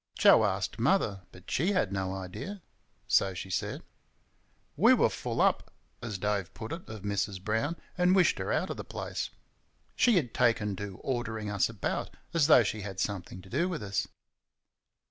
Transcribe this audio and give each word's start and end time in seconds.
Joe 0.17 0.45
asked 0.45 0.79
Mother, 0.79 1.27
but 1.31 1.51
she 1.51 1.73
had 1.73 1.93
no 1.93 2.15
idea 2.15 2.63
so 3.07 3.35
she 3.35 3.51
said. 3.51 3.83
We 4.75 4.95
were 4.95 5.11
full 5.11 5.39
up, 5.39 5.69
as 6.01 6.17
Dave 6.17 6.51
put 6.55 6.71
it, 6.73 6.89
of 6.89 7.03
Mrs. 7.03 7.39
Brown, 7.39 7.75
and 7.99 8.15
wished 8.15 8.39
her 8.39 8.51
out 8.51 8.71
of 8.71 8.77
the 8.77 8.83
place. 8.83 9.29
She 9.95 10.15
had 10.15 10.33
taken 10.33 10.75
to 10.77 10.97
ordering 11.03 11.51
us 11.51 11.69
about, 11.69 12.17
as 12.33 12.47
though 12.47 12.63
she 12.63 12.81
had 12.81 12.99
something 12.99 13.43
to 13.43 13.49
do 13.51 13.69
with 13.69 13.83
us. 13.83 14.07